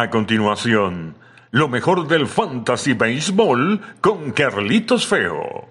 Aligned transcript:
A 0.00 0.10
continuación, 0.10 1.16
lo 1.50 1.66
mejor 1.66 2.06
del 2.06 2.28
Fantasy 2.28 2.92
Baseball 2.92 3.80
con 4.00 4.30
Carlitos 4.30 5.08
Feo. 5.08 5.66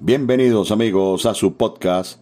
Bienvenidos 0.00 0.72
amigos 0.72 1.24
a 1.24 1.34
su 1.34 1.56
podcast 1.56 2.18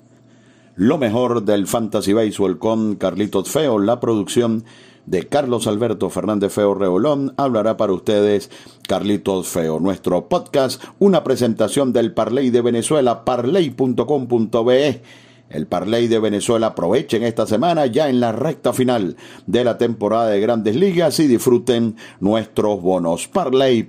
Lo 0.75 0.99
mejor 0.99 1.43
del 1.47 1.67
Fantasy 1.67 2.13
Baseball 2.13 2.59
con 2.59 2.97
Carlitos 2.97 3.49
Feo, 3.49 3.79
la 3.79 3.99
producción 3.99 4.65
de 5.07 5.27
Carlos 5.27 5.67
Alberto 5.67 6.11
Fernández 6.11 6.53
Feo 6.53 6.75
Reolón, 6.75 7.33
hablará 7.39 7.79
para 7.79 7.95
ustedes 7.95 8.51
Carlitos 8.87 9.49
Feo. 9.49 9.81
Nuestro 9.81 10.29
podcast, 10.29 10.85
una 10.99 11.25
presentación 11.25 11.95
del 11.95 12.13
Parley 12.13 12.51
de 12.51 12.61
Venezuela, 12.61 13.25
parley.com.be 13.25 15.01
el 15.49 15.67
Parley 15.67 16.09
de 16.09 16.19
Venezuela 16.19 16.69
aprovechen 16.69 17.23
esta 17.23 17.47
semana 17.47 17.87
ya 17.87 18.09
en 18.09 18.21
la 18.21 18.33
recta 18.33 18.73
final 18.73 19.17
de 19.47 19.65
la 19.65 19.79
temporada 19.79 20.31
de 20.31 20.41
Grandes 20.41 20.75
Ligas 20.75 21.21
y 21.21 21.29
disfruten 21.29 21.97
nuestros 22.21 22.83
bonos. 22.83 23.29
Parley.com.be. 23.29 23.87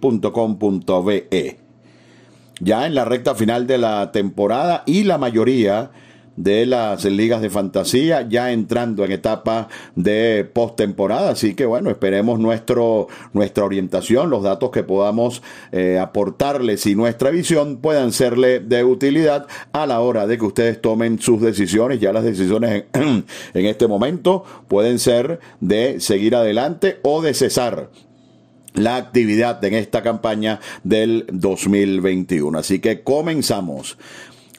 Ya 2.60 2.86
en 2.88 2.96
la 2.96 3.06
recta 3.06 3.36
final 3.36 3.68
de 3.68 3.78
la 3.78 4.12
temporada 4.12 4.84
y 4.86 5.04
la 5.04 5.18
mayoría 5.18 5.92
de 6.38 6.66
las 6.66 7.04
ligas 7.04 7.41
de 7.41 7.50
fantasía, 7.50 8.27
ya 8.30 8.52
entrando 8.52 9.04
en 9.04 9.12
etapa 9.12 9.68
de 9.95 10.50
postemporada. 10.52 11.32
Así 11.32 11.55
que 11.55 11.66
bueno, 11.66 11.90
esperemos 11.90 12.40
nuestro, 12.40 13.08
nuestra 13.34 13.66
orientación, 13.66 14.30
los 14.30 14.44
datos 14.44 14.72
que 14.72 14.84
podamos 14.84 15.42
eh, 15.72 16.00
aportarles 16.00 16.86
y 16.86 16.95
nuestra 16.95 17.31
visión 17.31 17.78
puedan 17.78 18.14
serle 18.14 18.59
de 18.59 18.84
utilidad 18.84 19.48
a 19.73 19.86
la 19.86 20.00
hora 20.00 20.28
de 20.28 20.38
que 20.38 20.45
ustedes 20.45 20.80
tomen 20.80 21.20
sus 21.20 21.42
decisiones. 21.42 22.00
Ya 22.00 22.14
las 22.14 22.23
decisiones 22.23 22.86
en, 22.94 23.26
en 23.54 23.66
este 23.66 23.88
momento 23.88 24.45
pueden 24.67 25.00
ser 25.00 25.40
de 25.59 26.00
seguir 26.00 26.36
adelante 26.36 27.00
o 27.02 27.22
de 27.22 27.34
cesar 27.34 27.90
la 28.78 28.95
actividad 28.95 29.64
en 29.66 29.73
esta 29.73 30.03
campaña 30.03 30.59
del 30.84 31.25
2021. 31.31 32.59
Así 32.59 32.80
que 32.80 33.02
comenzamos. 33.02 33.97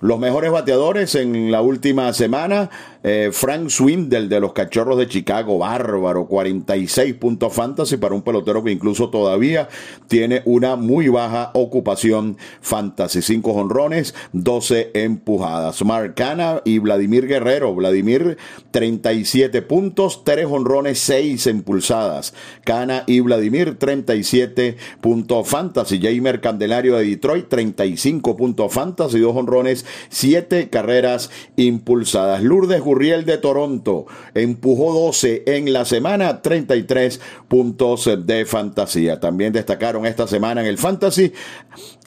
Los 0.00 0.20
mejores 0.20 0.52
bateadores 0.52 1.14
en 1.16 1.50
la 1.50 1.60
última 1.60 2.12
semana 2.12 2.70
eh, 3.02 3.30
Frank 3.32 3.68
Swindle 3.68 4.28
de 4.28 4.40
los 4.40 4.52
Cachorros 4.52 4.98
de 4.98 5.08
Chicago, 5.08 5.58
bárbaro, 5.58 6.26
46 6.26 7.14
puntos 7.14 7.52
fantasy 7.52 7.96
para 7.96 8.14
un 8.14 8.22
pelotero 8.22 8.62
que 8.64 8.72
incluso 8.72 9.10
todavía 9.10 9.68
tiene 10.08 10.42
una 10.44 10.76
muy 10.76 11.08
baja 11.08 11.50
ocupación 11.54 12.36
fantasy. 12.60 13.22
5 13.22 13.52
honrones, 13.52 14.14
12 14.32 14.90
empujadas. 14.94 15.84
Marcana 15.84 16.60
y 16.64 16.78
Vladimir 16.78 17.26
Guerrero. 17.26 17.74
Vladimir, 17.74 18.36
37 18.70 19.62
puntos, 19.62 20.24
3 20.24 20.46
honrones, 20.46 20.98
6 21.00 21.46
impulsadas. 21.46 22.34
Cana 22.64 23.04
y 23.06 23.20
Vladimir, 23.20 23.78
37 23.78 24.76
puntos 25.00 25.48
fantasy. 25.48 26.00
Jamer 26.00 26.40
Candelario 26.40 26.96
de 26.96 27.04
Detroit, 27.04 27.48
35 27.48 28.36
puntos 28.36 28.72
fantasy, 28.72 29.18
2 29.20 29.36
honrones, 29.36 29.86
7 30.08 30.68
carreras 30.68 31.30
impulsadas. 31.56 32.42
Lourdes 32.42 32.80
Gurriel 32.88 33.26
de 33.26 33.36
Toronto 33.36 34.06
empujó 34.34 34.94
12 34.94 35.42
en 35.46 35.72
la 35.74 35.84
semana, 35.84 36.40
33 36.40 37.20
puntos 37.46 38.10
de 38.24 38.46
fantasía. 38.46 39.20
También 39.20 39.52
destacaron 39.52 40.06
esta 40.06 40.26
semana 40.26 40.62
en 40.62 40.66
el 40.66 40.78
fantasy 40.78 41.32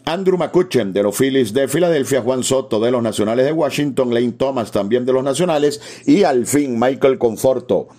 Andrew 0.06 0.38
McCutcheon 0.38 0.92
de 0.92 1.04
los 1.04 1.16
Phillies 1.16 1.54
de 1.54 1.68
Filadelfia, 1.68 2.22
Juan 2.22 2.44
Soto 2.44 2.80
de 2.80 2.90
los 2.90 3.04
Nacionales 3.04 3.46
de 3.46 3.52
Washington, 3.52 4.12
Lane 4.12 4.32
Thomas 4.32 4.72
también 4.72 5.06
de 5.06 5.14
los 5.14 5.24
Nacionales 5.24 5.80
y 6.08 6.24
al 6.24 6.48
fin 6.48 6.80
Michael 6.80 7.20
Conforto 7.20 7.90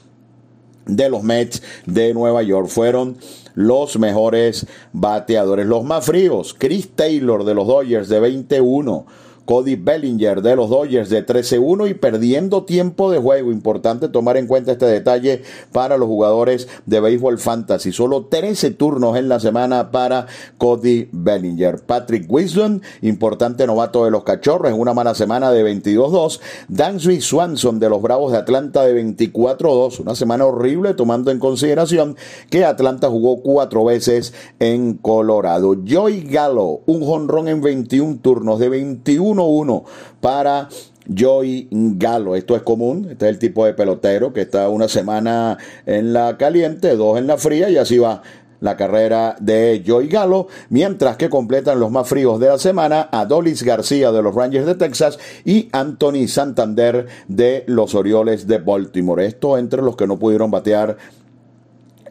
de 0.84 1.08
los 1.08 1.22
Mets 1.22 1.62
de 1.86 2.12
Nueva 2.12 2.42
York. 2.42 2.66
Fueron 2.66 3.16
los 3.54 3.96
mejores 3.98 4.66
bateadores, 4.92 5.66
los 5.66 5.84
más 5.84 6.04
fríos. 6.04 6.56
Chris 6.58 6.90
Taylor 6.96 7.44
de 7.44 7.54
los 7.54 7.68
Dodgers 7.68 8.08
de 8.08 8.18
21. 8.18 9.06
Cody 9.44 9.76
Bellinger 9.76 10.42
de 10.42 10.56
los 10.56 10.70
Dodgers 10.70 11.10
de 11.10 11.26
13-1 11.26 11.90
y 11.90 11.94
perdiendo 11.94 12.64
tiempo 12.64 13.10
de 13.10 13.18
juego. 13.18 13.52
Importante 13.52 14.08
tomar 14.08 14.36
en 14.36 14.46
cuenta 14.46 14.72
este 14.72 14.86
detalle 14.86 15.42
para 15.72 15.96
los 15.96 16.08
jugadores 16.08 16.68
de 16.86 17.00
béisbol 17.00 17.38
fantasy. 17.38 17.92
Solo 17.92 18.26
13 18.26 18.70
turnos 18.72 19.16
en 19.16 19.28
la 19.28 19.40
semana 19.40 19.90
para 19.90 20.26
Cody 20.58 21.08
Bellinger. 21.12 21.80
Patrick 21.84 22.26
Wisdom, 22.30 22.80
importante 23.00 23.66
novato 23.66 24.04
de 24.04 24.10
los 24.10 24.24
Cachorros 24.24 24.72
en 24.72 24.78
una 24.78 24.94
mala 24.94 25.14
semana 25.14 25.50
de 25.50 25.64
22-2. 25.64 26.40
Dansby 26.68 27.20
Swanson 27.20 27.78
de 27.78 27.88
los 27.88 28.02
Bravos 28.02 28.32
de 28.32 28.38
Atlanta 28.38 28.82
de 28.84 29.02
24-2. 29.02 30.00
Una 30.00 30.14
semana 30.14 30.46
horrible 30.46 30.94
tomando 30.94 31.30
en 31.30 31.38
consideración 31.38 32.16
que 32.50 32.64
Atlanta 32.64 33.08
jugó 33.08 33.42
cuatro 33.42 33.84
veces 33.84 34.34
en 34.58 34.94
Colorado. 34.94 35.76
Joey 35.88 36.22
Gallo, 36.22 36.80
un 36.86 37.04
jonrón 37.04 37.48
en 37.48 37.60
21 37.60 38.18
turnos 38.22 38.58
de 38.58 38.68
21 38.68 39.31
1-1 39.34 39.84
para 40.20 40.68
Joey 41.16 41.68
Galo. 41.70 42.36
Esto 42.36 42.56
es 42.56 42.62
común, 42.62 43.08
este 43.10 43.26
es 43.26 43.30
el 43.32 43.38
tipo 43.38 43.64
de 43.64 43.74
pelotero 43.74 44.32
que 44.32 44.42
está 44.42 44.68
una 44.68 44.88
semana 44.88 45.58
en 45.86 46.12
la 46.12 46.36
caliente, 46.36 46.96
dos 46.96 47.18
en 47.18 47.26
la 47.26 47.38
fría 47.38 47.70
y 47.70 47.76
así 47.76 47.98
va 47.98 48.22
la 48.62 48.76
carrera 48.76 49.36
de 49.40 49.82
Joey 49.84 50.06
Galo, 50.06 50.46
mientras 50.70 51.16
que 51.16 51.28
completan 51.28 51.80
los 51.80 51.90
más 51.90 52.08
fríos 52.08 52.38
de 52.38 52.46
la 52.46 52.58
semana 52.58 53.08
Adolis 53.10 53.64
García 53.64 54.12
de 54.12 54.22
los 54.22 54.34
Rangers 54.36 54.66
de 54.66 54.76
Texas 54.76 55.18
y 55.44 55.68
Anthony 55.72 56.28
Santander 56.28 57.08
de 57.26 57.64
los 57.66 57.96
Orioles 57.96 58.46
de 58.46 58.58
Baltimore. 58.58 59.26
Esto 59.26 59.58
entre 59.58 59.82
los 59.82 59.96
que 59.96 60.06
no 60.06 60.16
pudieron 60.16 60.52
batear 60.52 60.96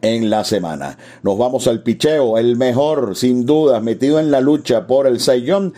en 0.02 0.28
la 0.28 0.44
semana. 0.44 0.98
Nos 1.22 1.38
vamos 1.38 1.66
al 1.68 1.82
picheo, 1.82 2.36
el 2.36 2.56
mejor, 2.56 3.16
sin 3.16 3.46
duda, 3.46 3.80
metido 3.80 4.20
en 4.20 4.30
la 4.30 4.42
lucha 4.42 4.86
por 4.86 5.06
el 5.06 5.20
Saiyón 5.20 5.72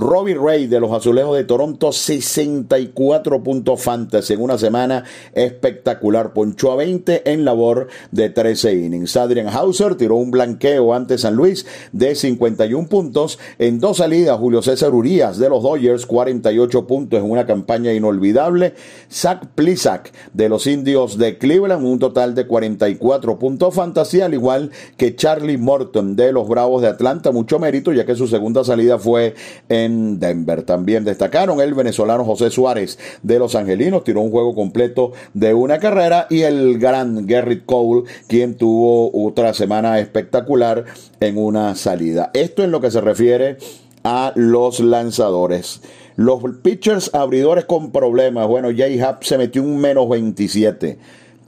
Robbie 0.00 0.36
Ray 0.36 0.68
de 0.68 0.78
los 0.78 0.92
Azulejos 0.92 1.36
de 1.36 1.42
Toronto, 1.42 1.90
64 1.90 3.42
puntos 3.42 3.82
fantasy 3.82 4.34
en 4.34 4.40
una 4.40 4.56
semana 4.56 5.02
espectacular. 5.32 6.32
Ponchó 6.32 6.70
a 6.70 6.76
20 6.76 7.32
en 7.32 7.44
labor 7.44 7.88
de 8.12 8.30
13 8.30 8.74
innings. 8.74 9.16
Adrian 9.16 9.48
Hauser 9.48 9.96
tiró 9.96 10.14
un 10.14 10.30
blanqueo 10.30 10.94
ante 10.94 11.18
San 11.18 11.34
Luis 11.34 11.66
de 11.90 12.14
51 12.14 12.86
puntos. 12.86 13.40
En 13.58 13.80
dos 13.80 13.96
salidas, 13.96 14.38
Julio 14.38 14.62
César 14.62 14.94
Urias 14.94 15.36
de 15.36 15.48
los 15.48 15.64
Dodgers, 15.64 16.06
48 16.06 16.86
puntos 16.86 17.18
en 17.18 17.28
una 17.28 17.44
campaña 17.44 17.92
inolvidable. 17.92 18.74
Zach 19.10 19.46
Plisak 19.56 20.12
de 20.32 20.48
los 20.48 20.68
Indios 20.68 21.18
de 21.18 21.38
Cleveland, 21.38 21.84
un 21.84 21.98
total 21.98 22.36
de 22.36 22.46
44 22.46 23.40
puntos 23.40 23.74
fantasy, 23.74 24.20
al 24.20 24.32
igual 24.32 24.70
que 24.96 25.16
Charlie 25.16 25.58
Morton 25.58 26.14
de 26.14 26.30
los 26.30 26.46
Bravos 26.46 26.82
de 26.82 26.88
Atlanta. 26.88 27.32
Mucho 27.32 27.58
mérito, 27.58 27.92
ya 27.92 28.06
que 28.06 28.14
su 28.14 28.28
segunda 28.28 28.62
salida 28.62 29.00
fue 29.00 29.34
en 29.68 29.87
Denver. 29.88 30.62
También 30.62 31.04
destacaron 31.04 31.60
el 31.60 31.74
venezolano 31.74 32.24
José 32.24 32.50
Suárez 32.50 32.98
de 33.22 33.38
Los 33.38 33.54
Angelinos, 33.54 34.04
tiró 34.04 34.20
un 34.20 34.30
juego 34.30 34.54
completo 34.54 35.12
de 35.34 35.54
una 35.54 35.78
carrera 35.78 36.26
y 36.30 36.42
el 36.42 36.78
gran 36.78 37.26
Garrett 37.26 37.64
Cole, 37.66 38.08
quien 38.26 38.56
tuvo 38.56 39.10
otra 39.26 39.54
semana 39.54 39.98
espectacular 39.98 40.84
en 41.20 41.38
una 41.38 41.74
salida. 41.74 42.30
Esto 42.34 42.64
en 42.64 42.70
lo 42.70 42.80
que 42.80 42.90
se 42.90 43.00
refiere 43.00 43.58
a 44.04 44.32
los 44.34 44.80
lanzadores. 44.80 45.80
Los 46.16 46.42
pitchers 46.62 47.14
abridores 47.14 47.64
con 47.64 47.92
problemas. 47.92 48.48
Bueno, 48.48 48.68
J-Hub 48.70 49.24
se 49.24 49.38
metió 49.38 49.62
un 49.62 49.78
menos 49.78 50.08
27. 50.08 50.98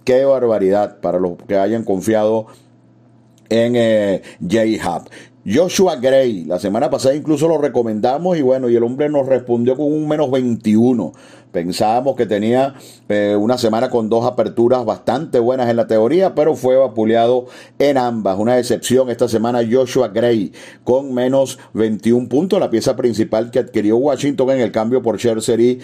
Qué 0.05 0.25
barbaridad 0.25 1.01
para 1.01 1.19
los 1.19 1.33
que 1.47 1.57
hayan 1.57 1.85
confiado 1.85 2.47
en 3.49 3.75
eh, 3.77 4.23
J-Hub. 4.41 5.11
Joshua 5.47 5.97
Gray, 5.97 6.45
la 6.45 6.59
semana 6.59 6.91
pasada 6.91 7.15
incluso 7.15 7.49
lo 7.49 7.57
recomendamos 7.57 8.37
y 8.37 8.43
bueno, 8.43 8.69
y 8.69 8.77
el 8.77 8.83
hombre 8.83 9.09
nos 9.09 9.27
respondió 9.27 9.75
con 9.75 9.87
un 9.87 10.07
menos 10.07 10.31
21. 10.31 11.13
Pensábamos 11.53 12.15
que 12.17 12.27
tenía 12.27 12.75
eh, 13.09 13.37
una 13.39 13.59
semana 13.59 13.91
con 13.91 14.09
dos 14.09 14.25
aperturas 14.25 14.85
bastante 14.85 15.41
buenas 15.41 15.69
en 15.69 15.77
la 15.77 15.87
teoría, 15.87 16.35
pero 16.35 16.55
fue 16.55 16.77
vapuleado 16.77 17.47
en 17.79 17.99
ambas. 17.99 18.39
Una 18.39 18.59
excepción 18.59 19.11
esta 19.11 19.29
semana 19.29 19.61
Joshua 19.69 20.09
Gray 20.09 20.53
con 20.85 21.13
menos 21.13 21.59
21 21.75 22.29
puntos, 22.29 22.61
la 22.61 22.71
pieza 22.71 22.95
principal 22.95 23.51
que 23.51 23.59
adquirió 23.59 23.97
Washington 23.97 24.51
en 24.51 24.61
el 24.61 24.71
cambio 24.71 25.03
por 25.03 25.19
Scherzer 25.19 25.61
y 25.61 25.81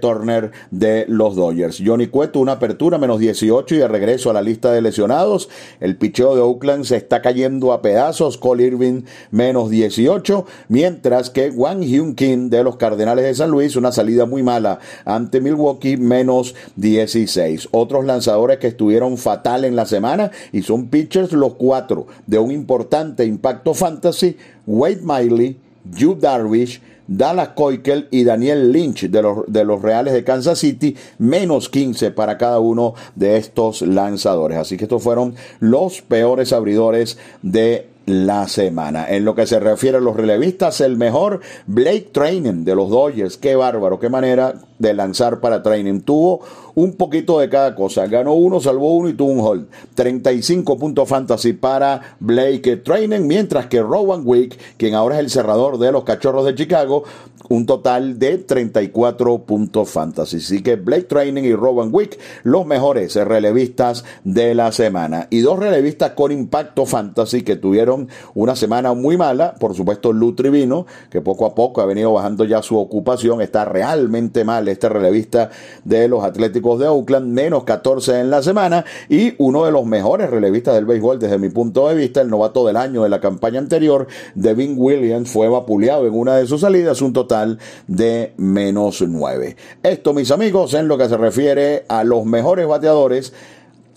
Turner 0.00 0.50
de 0.70 1.06
los 1.08 1.34
Dodgers. 1.34 1.82
Johnny 1.84 2.08
Cueto 2.08 2.40
una 2.40 2.52
apertura 2.52 2.98
menos 2.98 3.18
18 3.18 3.74
y 3.74 3.78
de 3.78 3.88
regreso 3.88 4.30
a 4.30 4.34
la 4.34 4.42
lista 4.42 4.72
de 4.72 4.82
lesionados. 4.82 5.48
El 5.80 5.96
picheo 5.96 6.34
de 6.34 6.42
Oakland 6.42 6.84
se 6.84 6.96
está 6.96 7.22
cayendo 7.22 7.72
a 7.72 7.82
pedazos. 7.82 8.36
Cole 8.36 8.64
Irving 8.64 9.02
menos 9.30 9.70
18, 9.70 10.44
mientras 10.68 11.30
que 11.30 11.50
Wang 11.50 11.82
Hyun 11.82 12.14
Kim 12.14 12.50
de 12.50 12.62
los 12.62 12.76
Cardenales 12.76 13.24
de 13.24 13.34
San 13.34 13.50
Luis 13.50 13.76
una 13.76 13.92
salida 13.92 14.26
muy 14.26 14.42
mala 14.42 14.78
ante 15.06 15.40
Milwaukee 15.40 15.96
menos 15.96 16.54
16. 16.76 17.68
Otros 17.70 18.04
lanzadores 18.04 18.58
que 18.58 18.66
estuvieron 18.66 19.16
fatal 19.16 19.64
en 19.64 19.76
la 19.76 19.86
semana 19.86 20.30
y 20.52 20.60
son 20.60 20.88
pitchers 20.88 21.32
los 21.32 21.54
cuatro 21.54 22.06
de 22.26 22.38
un 22.38 22.50
importante 22.50 23.24
impacto 23.24 23.72
fantasy, 23.72 24.36
Wade 24.66 25.00
Miley, 25.02 25.56
Hugh 25.98 26.18
Darvish, 26.18 26.82
Dallas 27.08 27.50
Koikel 27.50 28.08
y 28.10 28.24
Daniel 28.24 28.72
Lynch 28.72 29.08
de 29.08 29.22
los, 29.22 29.38
de 29.46 29.64
los 29.64 29.80
Reales 29.80 30.12
de 30.12 30.24
Kansas 30.24 30.58
City, 30.58 30.96
menos 31.18 31.68
15 31.68 32.10
para 32.10 32.36
cada 32.36 32.58
uno 32.58 32.94
de 33.14 33.36
estos 33.36 33.82
lanzadores. 33.82 34.58
Así 34.58 34.76
que 34.76 34.84
estos 34.84 35.02
fueron 35.02 35.34
los 35.60 36.02
peores 36.02 36.52
abridores 36.52 37.16
de 37.42 37.88
la 38.06 38.46
semana. 38.48 39.10
En 39.10 39.24
lo 39.24 39.34
que 39.34 39.46
se 39.46 39.60
refiere 39.60 39.98
a 39.98 40.00
los 40.00 40.16
relevistas, 40.16 40.80
el 40.80 40.96
mejor 40.96 41.40
Blake 41.66 42.08
Training 42.12 42.64
de 42.64 42.74
los 42.74 42.88
Dodgers. 42.88 43.36
Qué 43.36 43.56
bárbaro, 43.56 43.98
qué 43.98 44.08
manera 44.08 44.54
de 44.78 44.94
lanzar 44.94 45.40
para 45.40 45.62
Training. 45.62 46.00
Tuvo 46.00 46.40
un 46.76 46.92
poquito 46.92 47.38
de 47.38 47.48
cada 47.48 47.74
cosa. 47.74 48.06
Ganó 48.06 48.34
uno, 48.34 48.60
salvó 48.60 48.94
uno 48.96 49.08
y 49.08 49.14
tuvo 49.14 49.32
un 49.32 49.40
hold. 49.40 49.66
35 49.94 50.76
puntos 50.76 51.08
fantasy 51.08 51.54
para 51.54 52.16
Blake 52.20 52.76
Training, 52.76 53.26
mientras 53.26 53.66
que 53.66 53.80
Rowan 53.80 54.22
Wick, 54.24 54.58
quien 54.76 54.94
ahora 54.94 55.16
es 55.16 55.20
el 55.22 55.30
cerrador 55.30 55.78
de 55.78 55.90
los 55.90 56.04
Cachorros 56.04 56.44
de 56.44 56.54
Chicago, 56.54 57.04
un 57.48 57.64
total 57.64 58.18
de 58.18 58.38
34 58.38 59.38
puntos 59.44 59.88
fantasy. 59.88 60.36
Así 60.36 60.62
que 60.62 60.76
Blake 60.76 61.04
Training 61.04 61.44
y 61.44 61.54
Rowan 61.54 61.88
Wick, 61.92 62.18
los 62.42 62.66
mejores 62.66 63.14
relevistas 63.14 64.04
de 64.24 64.54
la 64.54 64.70
semana. 64.70 65.28
Y 65.30 65.40
dos 65.40 65.58
relevistas 65.58 66.10
con 66.10 66.30
impacto 66.30 66.84
fantasy 66.84 67.42
que 67.42 67.56
tuvieron 67.56 68.08
una 68.34 68.54
semana 68.54 68.92
muy 68.92 69.16
mala. 69.16 69.54
Por 69.54 69.74
supuesto, 69.74 70.12
Lou 70.12 70.34
Trivino, 70.34 70.84
que 71.08 71.22
poco 71.22 71.46
a 71.46 71.54
poco 71.54 71.80
ha 71.80 71.86
venido 71.86 72.12
bajando 72.12 72.44
ya 72.44 72.62
su 72.62 72.76
ocupación. 72.76 73.40
Está 73.40 73.64
realmente 73.64 74.44
mal 74.44 74.68
este 74.68 74.90
relevista 74.90 75.48
de 75.84 76.08
los 76.08 76.22
Atléticos 76.22 76.65
de 76.74 76.88
Oakland, 76.88 77.32
menos 77.32 77.62
14 77.62 78.20
en 78.20 78.30
la 78.30 78.42
semana. 78.42 78.84
Y 79.08 79.34
uno 79.38 79.64
de 79.64 79.70
los 79.70 79.86
mejores 79.86 80.28
relevistas 80.28 80.74
del 80.74 80.84
béisbol 80.84 81.20
desde 81.20 81.38
mi 81.38 81.48
punto 81.48 81.88
de 81.88 81.94
vista, 81.94 82.20
el 82.20 82.28
novato 82.28 82.66
del 82.66 82.76
año 82.76 83.04
de 83.04 83.08
la 83.08 83.20
campaña 83.20 83.60
anterior, 83.60 84.08
Devin 84.34 84.74
Williams, 84.76 85.30
fue 85.30 85.48
vapuleado 85.48 86.06
en 86.06 86.14
una 86.14 86.36
de 86.36 86.46
sus 86.46 86.62
salidas, 86.62 87.00
un 87.00 87.12
total 87.12 87.58
de 87.86 88.32
menos 88.36 89.00
9. 89.06 89.56
Esto, 89.84 90.12
mis 90.12 90.32
amigos, 90.32 90.74
en 90.74 90.88
lo 90.88 90.98
que 90.98 91.08
se 91.08 91.16
refiere 91.16 91.84
a 91.88 92.02
los 92.02 92.24
mejores 92.24 92.66
bateadores 92.66 93.32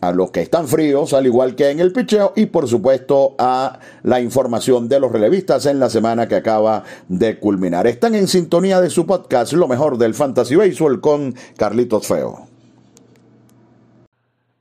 a 0.01 0.11
los 0.11 0.31
que 0.31 0.41
están 0.41 0.67
fríos, 0.67 1.13
al 1.13 1.25
igual 1.25 1.55
que 1.55 1.69
en 1.69 1.79
el 1.79 1.91
picheo, 1.91 2.33
y 2.35 2.47
por 2.47 2.67
supuesto 2.67 3.35
a 3.37 3.79
la 4.03 4.21
información 4.21 4.87
de 4.87 4.99
los 4.99 5.11
relevistas 5.11 5.65
en 5.65 5.79
la 5.79 5.89
semana 5.89 6.27
que 6.27 6.35
acaba 6.35 6.83
de 7.07 7.39
culminar. 7.39 7.87
Están 7.87 8.15
en 8.15 8.27
sintonía 8.27 8.81
de 8.81 8.89
su 8.89 9.05
podcast, 9.05 9.53
Lo 9.53 9.67
mejor 9.67 9.97
del 9.97 10.13
Fantasy 10.13 10.55
Baseball, 10.55 11.01
con 11.01 11.35
Carlitos 11.57 12.07
Feo. 12.07 12.48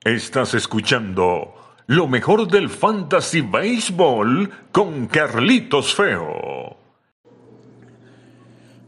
Estás 0.08 0.54
escuchando 0.54 1.52
Lo 1.86 2.08
mejor 2.08 2.48
del 2.48 2.70
Fantasy 2.70 3.42
Baseball 3.42 4.48
con 4.72 5.06
Carlitos 5.06 5.94
Feo. 5.94 6.78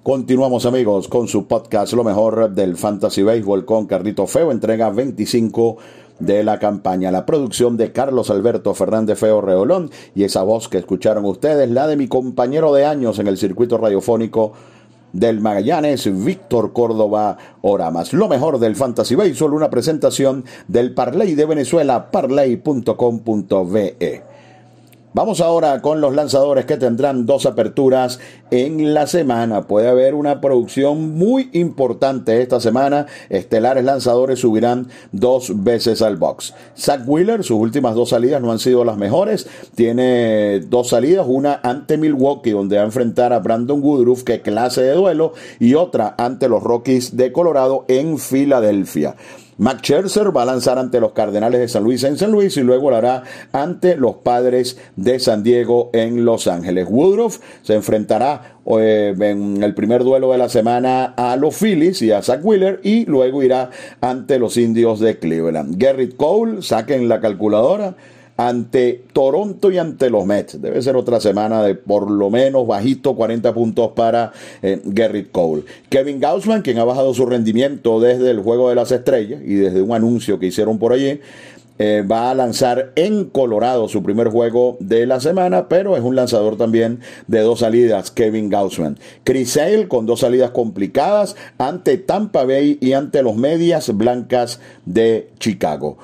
Continuamos 0.03 0.65
amigos 0.65 1.09
con 1.09 1.29
su 1.29 1.47
podcast 1.47 1.93
Lo 1.93 2.05
mejor 2.05 2.51
del 2.53 2.75
Fantasy 2.75 3.23
Baseball 3.23 3.67
con 3.67 3.87
Carlito 3.87 4.27
Feo, 4.27 4.51
entrega 4.51 4.89
25 4.89 5.77
de 6.21 6.43
la 6.43 6.59
campaña. 6.59 7.11
La 7.11 7.27
producción 7.27 7.77
de 7.77 7.93
Carlos 7.93 8.31
Alberto 8.31 8.73
Fernández 8.73 9.19
Feo 9.19 9.43
Reolón 9.43 9.91
y 10.15 10.25
esa 10.25 10.43
voz 10.43 10.71
que 10.71 10.79
escucharon 10.79 11.27
ustedes, 11.27 11.69
la 11.69 11.87
de 11.87 11.99
mi 11.99 12.09
compañero 12.09 12.73
de 12.73 12.87
años 12.87 13.19
en 13.19 13.27
el 13.27 13.37
circuito 13.37 13.77
radiofónico 13.77 14.55
del 15.13 15.41
Magallanes, 15.41 16.09
Víctor 16.25 16.73
Córdoba 16.73 17.37
Oramas. 17.63 18.13
Lo 18.13 18.29
mejor 18.29 18.59
del 18.59 18.77
Fantasy 18.77 19.15
Baseball, 19.15 19.55
una 19.55 19.71
presentación 19.71 20.45
del 20.69 20.95
Parley 20.95 21.35
de 21.35 21.47
Venezuela, 21.47 22.11
parley.com.ve. 22.11 24.30
Vamos 25.13 25.41
ahora 25.41 25.83
con 25.83 26.01
los 26.01 26.15
lanzadores 26.15 26.67
que 26.67 26.77
tendrán 26.77 27.27
dos 27.27 27.45
aperturas 27.45 28.21
en 28.53 28.95
la 28.95 29.09
semana. 29.09 29.67
Puede 29.67 29.89
haber 29.89 30.15
una 30.15 30.41
producción 30.41 31.17
muy 31.19 31.51
importante 31.53 32.41
esta 32.41 32.61
semana. 32.61 33.07
Estelares 33.29 33.83
lanzadores 33.83 34.39
subirán 34.39 34.87
dos 35.11 35.65
veces 35.65 36.01
al 36.01 36.17
box. 36.17 36.55
Zach 36.79 37.01
Wheeler, 37.09 37.43
sus 37.43 37.59
últimas 37.59 37.97
dos 37.97 38.11
salidas 38.11 38.41
no 38.41 38.53
han 38.53 38.61
sido 38.61 38.85
las 38.85 38.99
mejores. 38.99 39.49
Tiene 39.75 40.61
dos 40.61 40.91
salidas, 40.91 41.27
una 41.29 41.59
ante 41.65 41.99
Milwaukee, 41.99 42.53
donde 42.53 42.77
va 42.77 42.83
a 42.83 42.87
enfrentar 42.87 43.33
a 43.33 43.41
Brandon 43.41 43.83
Woodruff, 43.83 44.23
que 44.23 44.43
clase 44.43 44.83
de 44.83 44.95
duelo, 44.95 45.33
y 45.59 45.75
otra 45.75 46.15
ante 46.19 46.49
los 46.49 46.63
Rockies 46.63 47.17
de 47.17 47.33
Colorado 47.33 47.85
en 47.89 48.17
Filadelfia. 48.17 49.17
Max 49.61 49.83
Scherzer 49.83 50.35
va 50.35 50.41
a 50.41 50.47
lanzar 50.47 50.79
ante 50.79 51.01
los 51.01 51.13
Cardenales 51.13 51.61
de 51.61 51.69
San 51.69 51.85
Luis 51.85 52.03
en 52.05 52.17
San 52.17 52.33
Luis 52.33 52.57
y 52.57 52.63
luego 52.63 52.89
lo 52.89 52.97
hará 52.97 53.25
ante 53.53 53.95
los 53.95 54.17
Padres 54.17 54.79
de 54.97 55.21
San 55.21 55.43
Diego 55.43 55.91
en 55.93 56.25
Los 56.25 56.47
Ángeles. 56.47 56.87
Woodruff 56.89 57.41
se 57.61 57.75
enfrentará 57.75 58.57
eh, 58.79 59.15
en 59.21 59.63
el 59.63 59.75
primer 59.75 60.03
duelo 60.03 60.33
de 60.33 60.39
la 60.39 60.49
semana 60.49 61.13
a 61.15 61.37
los 61.37 61.55
Phillies 61.57 62.01
y 62.01 62.11
a 62.11 62.23
Zach 62.23 62.41
Wheeler 62.43 62.81
y 62.83 63.05
luego 63.05 63.43
irá 63.43 63.69
ante 64.01 64.39
los 64.39 64.57
Indios 64.57 64.99
de 64.99 65.19
Cleveland. 65.19 65.77
Garrett 65.77 66.17
Cole, 66.17 66.63
saquen 66.63 67.07
la 67.07 67.21
calculadora 67.21 67.97
ante 68.41 69.05
Toronto 69.13 69.71
y 69.71 69.77
ante 69.77 70.09
los 70.09 70.25
Mets. 70.25 70.63
Debe 70.63 70.81
ser 70.81 70.97
otra 70.97 71.21
semana 71.21 71.63
de 71.63 71.75
por 71.75 72.11
lo 72.11 72.31
menos 72.31 72.67
bajito 72.67 73.15
40 73.15 73.53
puntos 73.53 73.93
para 73.93 74.33
eh, 74.63 74.81
Garrett 74.83 75.31
Cole. 75.31 75.65
Kevin 75.91 76.21
Gaussman, 76.21 76.63
quien 76.63 76.79
ha 76.79 76.85
bajado 76.85 77.13
su 77.13 77.27
rendimiento 77.27 78.01
desde 78.01 78.31
el 78.31 78.41
Juego 78.41 78.71
de 78.71 78.77
las 78.77 78.93
Estrellas 78.93 79.43
y 79.45 79.57
desde 79.57 79.83
un 79.83 79.93
anuncio 79.93 80.39
que 80.39 80.47
hicieron 80.47 80.79
por 80.79 80.95
allí, 80.95 81.21
eh, 81.79 82.03
va 82.03 82.31
a 82.31 82.35
lanzar 82.35 82.93
en 82.97 83.27
Colorado 83.27 83.89
su 83.89 84.03
primer 84.03 84.29
juego 84.29 84.79
de 84.81 85.05
la 85.05 85.21
semana, 85.21 85.69
pero 85.69 85.95
es 85.95 86.03
un 86.03 86.17
lanzador 86.17 86.57
también 86.57 87.01
de 87.27 87.41
dos 87.41 87.61
salidas, 87.61 88.11
Kevin 88.11 88.49
Gaussman. 88.49 88.99
Chris 89.23 89.51
Sale 89.53 89.87
con 89.87 90.07
dos 90.07 90.21
salidas 90.21 90.53
complicadas 90.53 91.37
ante 91.59 91.99
Tampa 91.99 92.45
Bay 92.45 92.79
y 92.81 92.95
ante 92.95 93.23
los 93.23 93.37
Medias 93.37 93.95
Blancas 93.95 94.61
de 94.87 95.29
Chicago. 95.39 95.99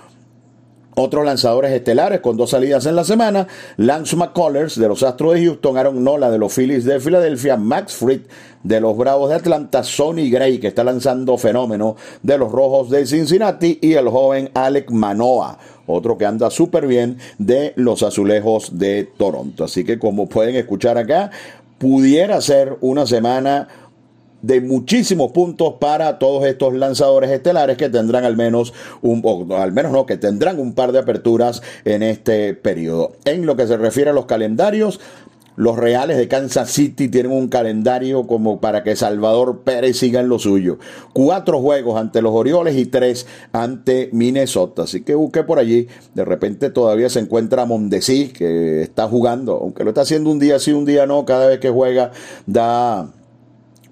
Otros 0.99 1.27
lanzadores 1.27 1.73
estelares 1.73 2.21
con 2.21 2.39
dos 2.39 2.51
salidas 2.51 2.87
en 2.87 2.97
la 2.97 3.05
semana, 3.05 3.47
Lance 3.77 4.17
McCullers 4.17 4.81
de 4.81 4.89
los 4.89 5.03
Astros 5.03 5.35
de 5.35 5.45
Houston, 5.45 5.77
Aaron 5.77 6.03
Nola 6.03 6.31
de 6.31 6.39
los 6.39 6.55
Phillies 6.55 6.87
de 6.87 6.99
Filadelfia, 7.01 7.59
Max 7.59 7.97
Fried 7.97 8.23
de 8.63 8.81
los 8.81 8.97
Bravos 8.97 9.29
de 9.29 9.35
Atlanta, 9.35 9.85
Sonny 9.85 10.31
Gray 10.31 10.59
que 10.59 10.69
está 10.69 10.85
lanzando 10.85 11.37
fenómeno 11.37 11.97
de 12.23 12.39
los 12.39 12.51
Rojos 12.51 12.89
de 12.89 13.05
Cincinnati 13.05 13.79
y 13.83 13.93
el 13.93 14.09
joven 14.09 14.51
Alec 14.55 14.91
Manoa 14.91 15.59
otro 15.87 16.19
que 16.19 16.27
anda 16.27 16.51
súper 16.51 16.87
bien 16.87 17.19
de 17.39 17.73
los 17.77 18.03
Azulejos 18.03 18.79
de 18.79 19.05
Toronto. 19.05 19.65
Así 19.65 19.85
que 19.85 19.99
como 19.99 20.29
pueden 20.29 20.57
escuchar 20.57 20.99
acá, 20.99 21.31
pudiera 21.79 22.41
ser 22.41 22.77
una 22.81 23.07
semana 23.07 23.69
de 24.47 24.61
muchísimos 24.61 25.33
puntos 25.33 25.75
para 25.81 26.19
todos 26.19 26.47
estos 26.47 26.73
lanzadores 26.75 27.31
estelares 27.31 27.77
que 27.77 27.89
tendrán 27.89 28.25
al 28.25 28.37
menos 28.37 28.73
un, 29.03 29.23
al 29.53 29.73
menos 29.73 29.91
no, 29.91 30.07
que 30.07 30.17
tendrán 30.17 30.61
un 30.61 30.73
par 30.73 30.93
de 30.93 31.01
aperturas 31.01 31.63
en 31.85 32.03
este 32.03 32.55
periodo. 32.55 33.13
En 33.25 33.45
lo 33.45 33.57
que 33.57 33.67
se 33.67 33.77
refiere 33.77 34.11
a 34.11 34.13
los 34.13 34.27
calendarios, 34.27 35.01
los 35.57 35.77
Reales 35.79 36.19
de 36.19 36.29
Kansas 36.29 36.71
City 36.71 37.09
tienen 37.09 37.33
un 37.33 37.49
calendario 37.49 38.27
como 38.27 38.61
para 38.61 38.85
que 38.85 38.95
Salvador 38.95 39.63
Pérez 39.65 39.97
siga 39.97 40.21
en 40.21 40.29
lo 40.29 40.39
suyo. 40.39 40.79
Cuatro 41.15 41.61
juegos 41.61 41.99
ante 41.99 42.21
los 42.21 42.35
Orioles 42.35 42.77
y 42.77 42.85
tres 42.85 43.27
ante 43.53 44.11
Minnesota. 44.13 44.83
Así 44.83 45.01
que 45.01 45.15
busque 45.15 45.45
por 45.45 45.59
allí. 45.59 45.89
De 46.15 46.27
repente 46.27 46.69
todavía 46.69 47.09
se 47.09 47.21
encuentra 47.21 47.65
Mondesi, 47.65 48.29
que 48.29 48.83
está 48.83 49.09
jugando, 49.09 49.59
aunque 49.61 49.83
lo 49.83 49.91
está 49.91 50.03
haciendo 50.03 50.31
un 50.31 50.39
día 50.39 50.59
sí, 50.59 50.73
un 50.73 50.85
día 50.85 51.07
no. 51.07 51.25
Cada 51.25 51.47
vez 51.47 51.59
que 51.59 51.71
juega 51.71 52.11
da 52.45 53.09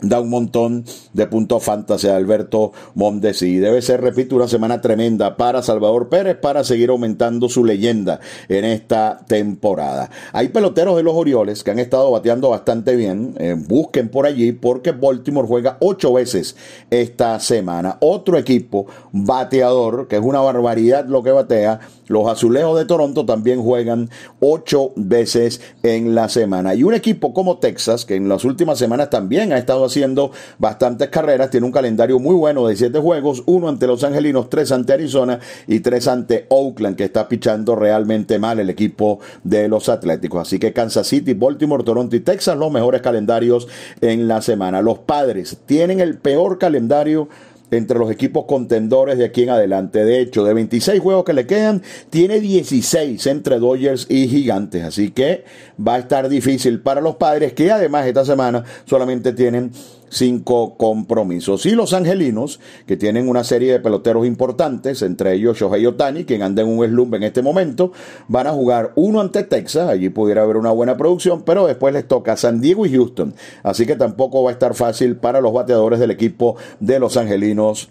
da 0.01 0.21
un 0.21 0.31
montón 0.31 0.85
de 1.13 1.27
puntos 1.27 1.63
fantasy 1.63 2.09
a 2.09 2.17
Alberto 2.17 2.73
Mondesi. 2.95 3.59
Debe 3.59 3.83
ser, 3.83 4.01
repito, 4.01 4.37
una 4.37 4.49
semana 4.49 4.81
tremenda 4.81 5.37
para 5.37 5.63
Salvador 5.63 6.09
Pérez 6.09 6.37
para 6.37 6.65
seguir 6.65 6.91
aumentando 6.91 7.49
su 7.49 7.65
leyenda 7.65 8.21
en 8.49 8.65
esta 8.65 9.21
temporada. 9.27 10.11
Hay 10.33 10.49
peloteros 10.49 10.97
de 10.97 11.03
los 11.03 11.15
Orioles 11.15 11.65
que 11.65 11.71
han 11.71 11.79
estado 11.79 12.11
bateando 12.11 12.51
bastante 12.51 12.97
bien. 12.97 13.35
Eh, 13.39 13.57
busquen 13.57 14.09
por 14.09 14.27
allí 14.27 14.53
porque 14.53 14.93
Baltimore 14.93 15.49
juega 15.49 15.77
ocho 15.81 16.13
veces 16.13 16.57
esta 16.91 17.41
semana. 17.41 17.99
Otro 18.01 18.39
equipo 18.39 18.87
bateador, 19.13 20.09
que 20.09 20.17
es 20.17 20.23
una 20.23 20.41
barbaridad 20.41 21.07
lo 21.07 21.23
que 21.23 21.31
batea, 21.31 21.81
los 22.06 22.28
Azulejos 22.28 22.78
de 22.78 22.84
Toronto 22.84 23.25
también 23.25 23.62
juegan 23.62 24.11
ocho 24.40 24.92
veces 24.96 25.61
en 25.82 26.14
la 26.14 26.28
semana. 26.28 26.75
Y 26.75 26.82
un 26.82 26.94
equipo 26.94 27.32
como 27.32 27.58
Texas, 27.58 28.04
que 28.04 28.16
en 28.16 28.28
las 28.28 28.44
últimas 28.44 28.78
semanas 28.78 29.11
también 29.11 29.52
ha 29.52 29.58
estado 29.58 29.84
haciendo 29.84 30.30
bastantes 30.58 31.08
carreras, 31.08 31.50
tiene 31.50 31.66
un 31.66 31.73
calendario 31.73 32.18
muy 32.18 32.34
bueno 32.34 32.66
de 32.66 32.76
siete 32.76 32.99
juegos, 32.99 33.42
uno 33.46 33.68
ante 33.68 33.87
Los 33.87 34.04
Angelinos, 34.04 34.50
tres 34.50 34.73
ante 34.73 34.92
Arizona 34.92 35.40
y 35.66 35.80
tres 35.80 36.08
ante 36.08 36.46
Oakland, 36.49 36.96
que 36.96 37.04
está 37.04 37.28
pichando 37.28 37.75
realmente 37.76 38.38
mal 38.38 38.61
el 38.61 38.70
equipo 38.70 39.20
de 39.42 39.68
los 39.68 39.88
Atléticos. 39.88 40.42
Así 40.42 40.58
que 40.58 40.73
Kansas 40.73 41.06
City, 41.06 41.34
Baltimore, 41.34 41.84
Toronto 41.84 42.16
y 42.16 42.20
Texas, 42.20 42.56
los 42.56 42.70
mejores 42.70 43.00
calendarios 43.00 43.68
en 44.00 44.28
la 44.28 44.42
semana. 44.42 44.82
Los 44.82 44.99
padres 44.99 45.58
tienen 45.66 46.00
el 46.00 46.18
peor 46.18 46.58
calendario 46.58 47.28
entre 47.76 47.99
los 47.99 48.11
equipos 48.11 48.45
contendores 48.47 49.19
de 49.19 49.25
aquí 49.25 49.43
en 49.43 49.50
adelante. 49.50 50.04
De 50.04 50.21
hecho, 50.21 50.45
de 50.45 50.54
26 50.54 51.00
juegos 51.00 51.25
que 51.25 51.33
le 51.33 51.47
quedan, 51.47 51.83
tiene 52.11 52.40
16 52.40 53.26
entre 53.26 53.59
Dodgers 53.59 54.07
y 54.09 54.28
Gigantes. 54.28 54.85
Así 54.85 55.11
que 55.11 55.45
va 55.76 55.95
a 55.95 55.99
estar 55.99 56.28
difícil 56.28 56.81
para 56.81 57.00
los 57.00 57.16
padres 57.16 57.52
que 57.52 57.71
además 57.71 58.07
esta 58.07 58.25
semana 58.25 58.64
solamente 58.87 59.33
tienen 59.33 59.73
cinco 60.14 60.76
compromisos. 60.76 61.66
Y 61.66 61.73
los 61.73 61.92
angelinos, 61.92 62.61
que 62.87 62.97
tienen 62.97 63.28
una 63.28 63.42
serie 63.42 63.73
de 63.73 63.80
peloteros 63.80 64.26
importantes, 64.26 65.02
entre 65.02 65.35
ellos 65.35 65.59
Shohei 65.59 65.85
Otani, 65.87 66.25
quien 66.25 66.42
anda 66.42 66.62
en 66.62 66.68
un 66.68 66.87
slump 66.87 67.14
en 67.14 67.25
este 67.25 67.42
momento, 67.42 67.92
van 68.28 68.47
a 68.47 68.52
jugar 68.52 68.92
uno 68.94 69.21
ante 69.21 69.42
Texas, 69.42 69.88
allí 69.88 70.09
pudiera 70.09 70.42
haber 70.42 70.56
una 70.56 70.71
buena 70.71 70.97
producción, 70.97 71.42
pero 71.42 71.66
después 71.66 71.92
les 71.92 72.06
toca 72.06 72.37
San 72.37 72.61
Diego 72.61 72.87
y 72.87 72.94
Houston. 72.94 73.35
Así 73.62 73.87
que 73.87 73.97
tampoco 73.97 74.42
va 74.42 74.50
a 74.50 74.52
estar 74.52 74.75
fácil 74.75 75.16
para 75.16 75.40
los 75.40 75.52
bateadores 75.52 75.99
del 75.99 76.12
equipo 76.12 76.56
de 76.78 77.00
los 77.00 77.16
angelinos 77.16 77.88